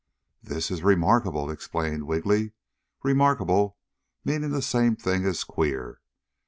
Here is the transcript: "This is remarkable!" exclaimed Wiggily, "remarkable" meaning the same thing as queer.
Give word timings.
"This 0.41 0.71
is 0.71 0.81
remarkable!" 0.81 1.51
exclaimed 1.51 2.01
Wiggily, 2.05 2.53
"remarkable" 3.03 3.77
meaning 4.25 4.49
the 4.49 4.63
same 4.63 4.95
thing 4.95 5.27
as 5.27 5.43
queer. 5.43 6.01